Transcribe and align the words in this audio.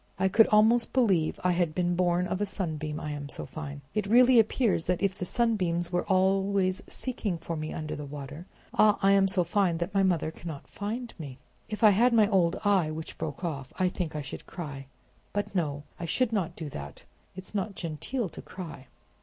"I 0.17 0.29
could 0.29 0.47
almost 0.47 0.93
believe 0.93 1.39
I 1.43 1.51
had 1.51 1.75
been 1.75 1.95
born 1.95 2.25
of 2.25 2.41
a 2.41 2.45
sunbeam, 2.47 2.99
I'm 2.99 3.29
so 3.29 3.45
fine! 3.45 3.81
It 3.93 4.07
really 4.07 4.39
appears 4.39 4.89
as 4.89 4.97
if 4.99 5.13
the 5.15 5.25
sunbeams 5.25 5.91
were 5.91 6.05
always 6.07 6.81
seeking 6.87 7.37
for 7.37 7.55
me 7.55 7.71
under 7.71 7.95
the 7.95 8.07
water. 8.07 8.47
Ah! 8.73 8.97
I'm 9.03 9.27
so 9.27 9.43
fine 9.43 9.77
that 9.77 9.93
my 9.93 10.01
mother 10.01 10.31
cannot 10.31 10.67
find 10.67 11.13
me. 11.19 11.37
If 11.69 11.83
I 11.83 11.91
had 11.91 12.13
my 12.13 12.27
old 12.29 12.59
eye, 12.65 12.89
which 12.89 13.19
broke 13.19 13.43
off, 13.43 13.71
I 13.77 13.89
think 13.89 14.15
I 14.15 14.23
should 14.23 14.47
cry; 14.47 14.87
but, 15.33 15.53
no, 15.53 15.83
I 15.99 16.05
should 16.05 16.33
not 16.33 16.55
do 16.55 16.67
that: 16.69 17.03
it's 17.35 17.53
not 17.53 17.75
genteel 17.75 18.27
to 18.29 18.41
cry." 18.41 18.87